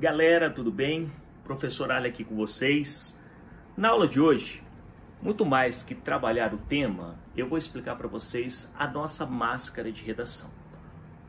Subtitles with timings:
[0.00, 1.10] Galera, tudo bem?
[1.42, 3.20] Professor Ali aqui com vocês.
[3.76, 4.62] Na aula de hoje,
[5.20, 10.04] muito mais que trabalhar o tema, eu vou explicar para vocês a nossa máscara de
[10.04, 10.52] redação.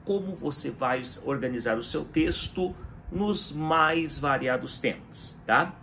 [0.05, 2.75] Como você vai organizar o seu texto
[3.11, 5.73] nos mais variados temas, tá?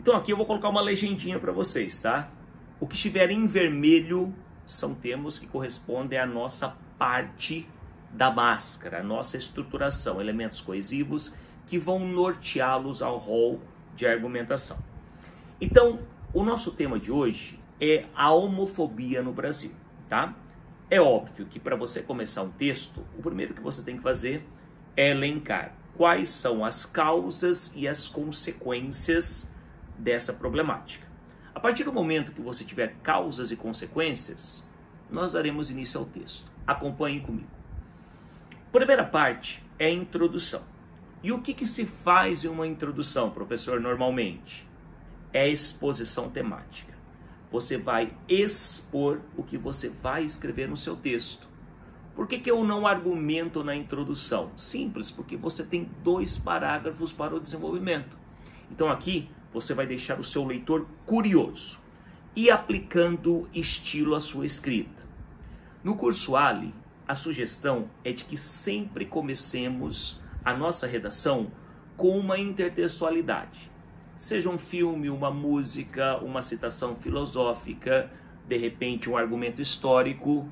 [0.00, 2.30] Então aqui eu vou colocar uma legendinha para vocês, tá?
[2.80, 4.34] O que estiver em vermelho
[4.66, 7.68] são termos que correspondem à nossa parte
[8.10, 11.36] da máscara, a nossa estruturação, elementos coesivos
[11.70, 13.60] que vão norteá-los ao rol
[13.94, 14.76] de argumentação.
[15.60, 16.00] Então,
[16.34, 19.70] o nosso tema de hoje é a homofobia no Brasil,
[20.08, 20.34] tá?
[20.90, 24.44] É óbvio que para você começar um texto, o primeiro que você tem que fazer
[24.96, 29.48] é elencar quais são as causas e as consequências
[29.96, 31.06] dessa problemática.
[31.54, 34.68] A partir do momento que você tiver causas e consequências,
[35.08, 36.50] nós daremos início ao texto.
[36.66, 37.48] Acompanhe comigo.
[38.72, 40.79] Primeira parte é a introdução.
[41.22, 44.66] E o que, que se faz em uma introdução, professor, normalmente?
[45.32, 46.94] É exposição temática.
[47.52, 51.48] Você vai expor o que você vai escrever no seu texto.
[52.14, 54.50] Por que, que eu não argumento na introdução?
[54.56, 58.16] Simples, porque você tem dois parágrafos para o desenvolvimento.
[58.70, 61.80] Então aqui você vai deixar o seu leitor curioso
[62.34, 65.00] e aplicando estilo à sua escrita.
[65.82, 66.74] No curso Ali,
[67.06, 71.50] a sugestão é de que sempre comecemos a nossa redação
[71.96, 73.70] com uma intertextualidade.
[74.16, 78.10] Seja um filme, uma música, uma citação filosófica,
[78.46, 80.48] de repente um argumento histórico.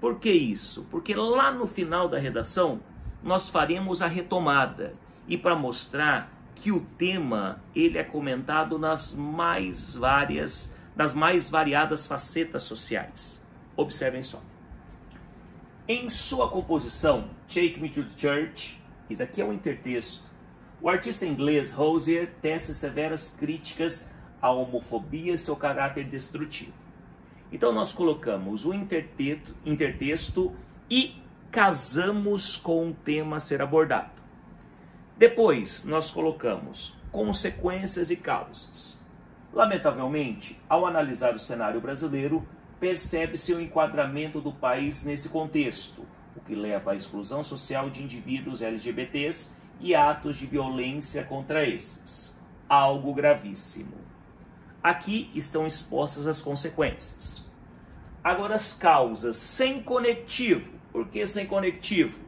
[0.00, 0.86] Por que isso?
[0.90, 2.80] Porque lá no final da redação
[3.22, 4.94] nós faremos a retomada
[5.26, 12.06] e para mostrar que o tema ele é comentado nas mais várias, nas mais variadas
[12.06, 13.44] facetas sociais.
[13.76, 14.42] Observem só.
[15.86, 20.24] Em sua composição, Take Me to the Church, isso aqui é um intertexto.
[20.80, 24.08] O artista inglês Rosier tece severas críticas
[24.40, 26.72] à homofobia e seu caráter destrutivo.
[27.50, 30.54] Então nós colocamos o intertexto, intertexto
[30.90, 34.10] e casamos com o tema a ser abordado.
[35.16, 39.02] Depois nós colocamos consequências e causas.
[39.52, 42.46] Lamentavelmente, ao analisar o cenário brasileiro,
[42.78, 46.04] percebe-se o enquadramento do país nesse contexto,
[46.36, 52.38] o que leva à exclusão social de indivíduos LGBTs e atos de violência contra esses.
[52.68, 53.94] Algo gravíssimo.
[54.82, 57.44] Aqui estão expostas as consequências.
[58.22, 60.72] Agora, as causas sem conectivo.
[60.92, 62.18] Por que sem conectivo?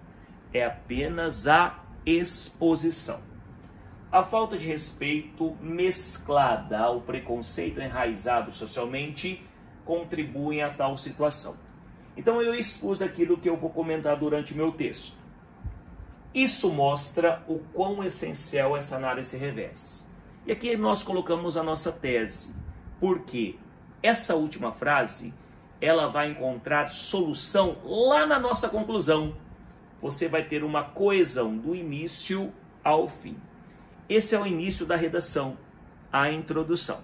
[0.53, 3.21] É apenas a exposição.
[4.11, 9.45] A falta de respeito mesclada ao preconceito enraizado socialmente
[9.85, 11.57] contribuem a tal situação.
[12.19, 15.17] Então eu expus aquilo que eu vou comentar durante o meu texto.
[16.35, 20.05] Isso mostra o quão essencial essa análise revés.
[20.45, 22.53] E aqui nós colocamos a nossa tese,
[22.99, 23.55] porque
[24.03, 25.33] essa última frase
[25.81, 29.37] ela vai encontrar solução lá na nossa conclusão.
[30.03, 32.53] Você vai ter uma coesão do início
[32.83, 33.37] ao fim.
[34.09, 35.57] Esse é o início da redação,
[36.13, 36.99] a introdução.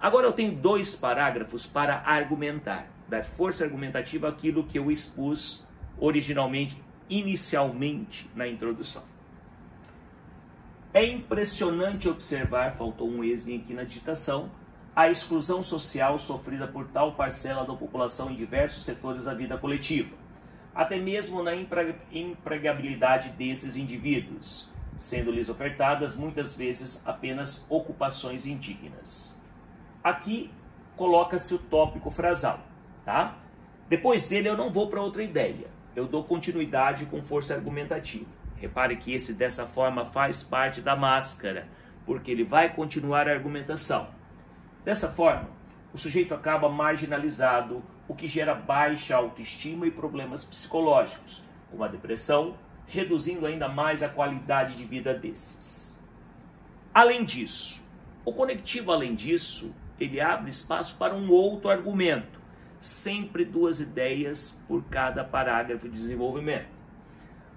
[0.00, 5.66] Agora eu tenho dois parágrafos para argumentar dar força argumentativa àquilo que eu expus
[5.98, 9.02] originalmente, inicialmente na introdução.
[10.92, 14.50] É impressionante observar, faltou um exem aqui na digitação,
[14.94, 20.14] a exclusão social sofrida por tal parcela da população em diversos setores da vida coletiva,
[20.74, 29.40] até mesmo na empregabilidade desses indivíduos, sendo-lhes ofertadas muitas vezes apenas ocupações indignas.
[30.02, 30.50] Aqui
[30.96, 32.67] coloca-se o tópico frasal
[33.08, 33.38] tá?
[33.88, 35.68] Depois dele eu não vou para outra ideia.
[35.96, 38.26] Eu dou continuidade com força argumentativa.
[38.56, 41.66] Repare que esse dessa forma faz parte da máscara,
[42.04, 44.08] porque ele vai continuar a argumentação.
[44.84, 45.48] Dessa forma,
[45.90, 52.58] o sujeito acaba marginalizado, o que gera baixa autoestima e problemas psicológicos, como a depressão,
[52.86, 55.98] reduzindo ainda mais a qualidade de vida desses.
[56.92, 57.82] Além disso,
[58.22, 62.37] o conectivo, além disso, ele abre espaço para um outro argumento,
[62.80, 66.78] sempre duas ideias por cada parágrafo de desenvolvimento.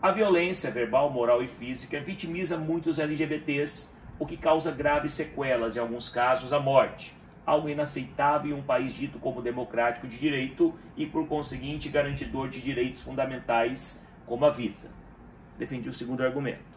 [0.01, 5.79] A violência verbal, moral e física vitimiza muitos LGBTs, o que causa graves sequelas, em
[5.79, 7.15] alguns casos a morte.
[7.45, 12.61] Algo inaceitável em um país dito como democrático de direito e, por conseguinte, garantidor de
[12.61, 14.89] direitos fundamentais como a vida.
[15.57, 16.71] Defendi o segundo argumento.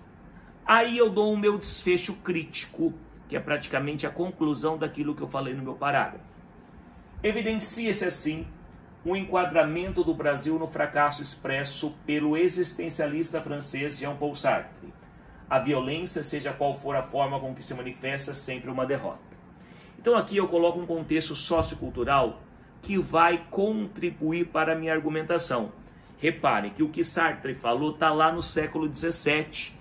[0.66, 2.92] Aí eu dou o meu desfecho crítico,
[3.28, 6.33] que é praticamente a conclusão daquilo que eu falei no meu parágrafo.
[7.24, 8.46] Evidencia-se assim
[9.02, 14.92] um enquadramento do Brasil no fracasso expresso pelo existencialista francês Jean-Paul Sartre.
[15.48, 19.22] A violência, seja qual for a forma com que se manifesta, é sempre uma derrota.
[19.98, 22.42] Então aqui eu coloco um contexto sociocultural
[22.82, 25.72] que vai contribuir para a minha argumentação.
[26.18, 29.72] Reparem que o que Sartre falou está lá no século XVII,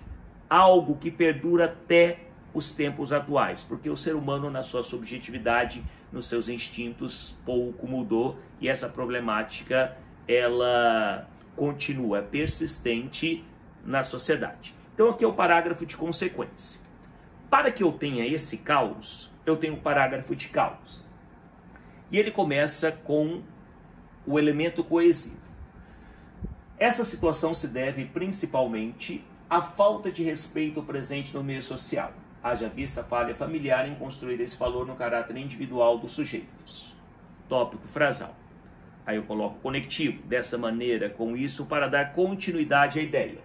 [0.48, 2.23] algo que perdura até
[2.54, 8.38] os tempos atuais, porque o ser humano, na sua subjetividade, nos seus instintos, pouco mudou
[8.60, 9.96] e essa problemática
[10.26, 13.44] ela continua persistente
[13.84, 14.74] na sociedade.
[14.94, 16.80] Então, aqui é o parágrafo de consequência.
[17.50, 21.00] Para que eu tenha esse caos, eu tenho o parágrafo de causa.
[22.10, 23.42] E ele começa com
[24.24, 25.42] o elemento coesivo.
[26.78, 32.12] Essa situação se deve principalmente à falta de respeito presente no meio social
[32.44, 36.94] haja vista falha familiar em construir esse valor no caráter individual dos sujeitos.
[37.48, 38.36] Tópico frasal.
[39.06, 43.38] Aí eu coloco conectivo, dessa maneira, com isso, para dar continuidade à ideia.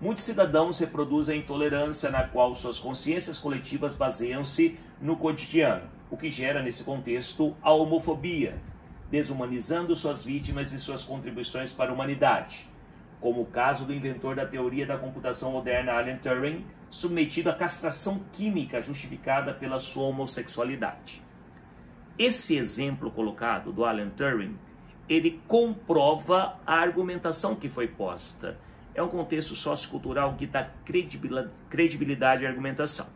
[0.00, 6.30] Muitos cidadãos reproduzem a intolerância na qual suas consciências coletivas baseiam-se no cotidiano, o que
[6.30, 8.56] gera, nesse contexto, a homofobia,
[9.10, 12.66] desumanizando suas vítimas e suas contribuições para a humanidade,
[13.22, 18.20] como o caso do inventor da teoria da computação moderna Alan Turing, submetido à castração
[18.32, 21.22] química justificada pela sua homossexualidade.
[22.18, 24.58] Esse exemplo colocado do Alan Turing,
[25.08, 28.58] ele comprova a argumentação que foi posta.
[28.92, 30.68] É um contexto sociocultural que dá
[31.70, 33.06] credibilidade à argumentação.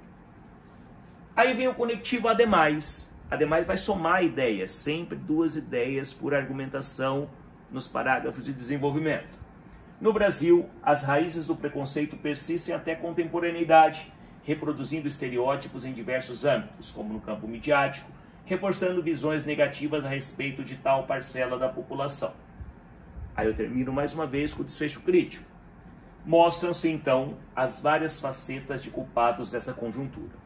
[1.34, 3.12] Aí vem o conectivo ademais.
[3.28, 7.28] Ademais vai somar ideias, sempre duas ideias por argumentação
[7.72, 9.45] nos parágrafos de desenvolvimento.
[9.98, 14.12] No Brasil, as raízes do preconceito persistem até a contemporaneidade,
[14.42, 18.10] reproduzindo estereótipos em diversos âmbitos, como no campo midiático,
[18.44, 22.34] reforçando visões negativas a respeito de tal parcela da população.
[23.34, 25.44] Aí eu termino mais uma vez com o desfecho crítico.
[26.26, 30.44] Mostram-se então as várias facetas de culpados dessa conjuntura.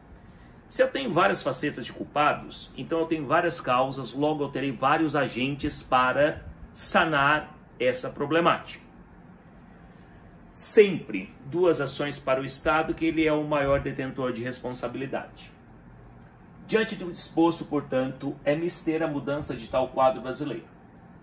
[0.69, 4.71] Se eu tenho várias facetas de culpados, então eu tenho várias causas, logo eu terei
[4.71, 8.80] vários agentes para sanar essa problemática
[10.53, 15.51] sempre duas ações para o Estado, que ele é o maior detentor de responsabilidade.
[16.67, 20.67] Diante do disposto, portanto, é mister a mudança de tal quadro brasileiro.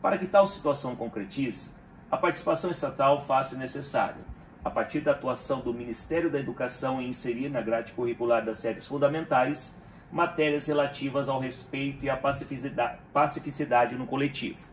[0.01, 1.71] Para que tal situação concretize,
[2.11, 4.25] a participação estatal faça necessária,
[4.65, 8.87] a partir da atuação do Ministério da Educação em inserir na grade curricular das séries
[8.87, 9.77] fundamentais
[10.11, 14.69] matérias relativas ao respeito e à pacificidade no coletivo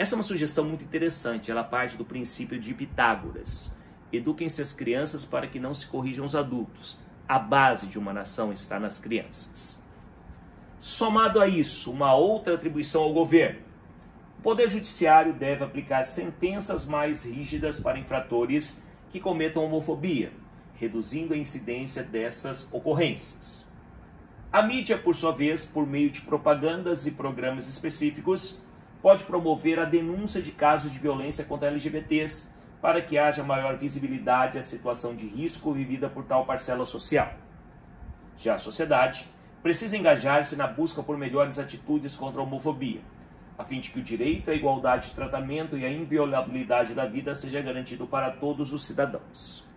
[0.00, 3.76] essa é uma sugestão muito interessante, ela parte do princípio de Pitágoras.
[4.10, 6.98] Eduquem-se as crianças para que não se corrijam os adultos.
[7.28, 9.84] A base de uma nação está nas crianças.
[10.78, 13.60] Somado a isso, uma outra atribuição ao governo.
[14.38, 20.32] O Poder Judiciário deve aplicar sentenças mais rígidas para infratores que cometam homofobia,
[20.76, 23.66] reduzindo a incidência dessas ocorrências.
[24.50, 28.62] A mídia, por sua vez, por meio de propagandas e programas específicos,
[29.02, 32.48] pode promover a denúncia de casos de violência contra LGBTs
[32.80, 37.32] para que haja maior visibilidade à situação de risco vivida por tal parcela social.
[38.38, 39.28] Já a sociedade
[39.62, 43.00] precisa engajar-se na busca por melhores atitudes contra a homofobia,
[43.58, 47.34] a fim de que o direito à igualdade de tratamento e a inviolabilidade da vida
[47.34, 49.68] seja garantido para todos os cidadãos.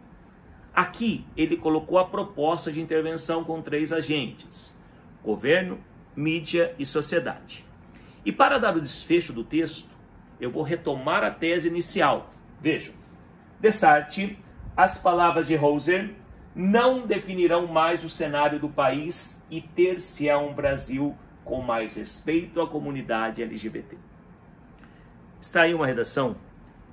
[0.74, 4.82] Aqui ele colocou a proposta de intervenção com três agentes:
[5.22, 5.80] governo,
[6.16, 7.66] mídia e sociedade.
[8.26, 9.90] E para dar o desfecho do texto,
[10.40, 12.34] eu vou retomar a tese inicial.
[12.60, 12.94] Vejam,
[13.60, 14.36] Dessart,
[14.76, 16.14] as palavras de Hauser
[16.56, 22.68] não definirão mais o cenário do país e ter-se-á um Brasil com mais respeito à
[22.68, 23.98] comunidade LGBT.
[25.42, 26.38] Está aí uma redação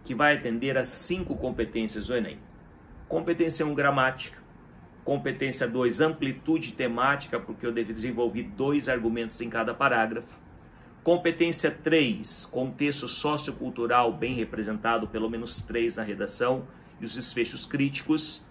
[0.02, 2.38] que vai atender às cinco competências do Enem.
[3.08, 4.38] Competência 1, gramática.
[5.04, 10.38] Competência 2, amplitude temática, porque eu devo desenvolver dois argumentos em cada parágrafo.
[11.02, 16.66] Competência 3, contexto sociocultural bem representado, pelo menos três na redação,
[17.00, 18.44] e os desfechos críticos.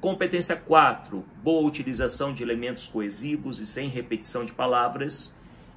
[0.00, 5.34] Competência 4, boa utilização de elementos coesivos e sem repetição de palavras.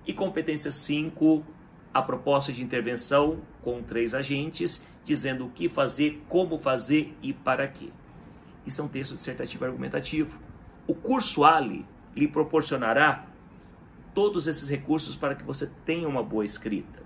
[0.07, 1.45] E competência 5,
[1.93, 7.67] a proposta de intervenção com três agentes, dizendo o que fazer, como fazer e para
[7.67, 7.89] quê.
[8.65, 10.39] Isso é um texto dissertativo argumentativo.
[10.87, 13.25] O curso Ali lhe proporcionará
[14.15, 17.03] todos esses recursos para que você tenha uma boa escrita.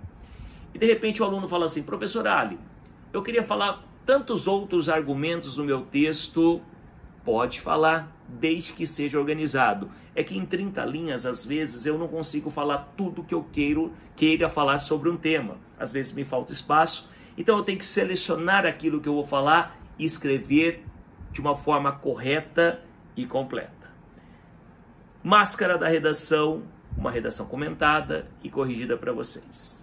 [0.74, 2.58] E de repente o aluno fala assim: professor Ali,
[3.12, 6.62] eu queria falar tantos outros argumentos no meu texto.
[7.26, 9.92] Pode falar, desde que seja organizado.
[10.16, 13.94] É que em 30 linhas, às vezes, eu não consigo falar tudo que eu queiro,
[14.16, 15.58] queira falar sobre um tema.
[15.78, 17.10] Às vezes me falta espaço.
[17.38, 20.86] Então eu tenho que selecionar aquilo que eu vou falar e escrever
[21.32, 22.82] de uma forma correta
[23.16, 23.90] e completa.
[25.24, 26.64] Máscara da redação,
[26.98, 29.80] uma redação comentada e corrigida para vocês.